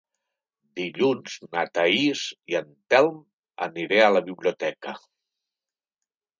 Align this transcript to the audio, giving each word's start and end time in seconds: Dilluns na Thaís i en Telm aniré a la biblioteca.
Dilluns 0.79 1.35
na 1.57 1.65
Thaís 1.79 2.25
i 2.55 2.59
en 2.61 2.73
Telm 2.95 3.21
aniré 3.69 4.03
a 4.07 4.11
la 4.17 4.27
biblioteca. 4.33 4.99